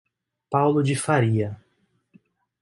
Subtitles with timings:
[0.49, 1.61] Paulo de Faria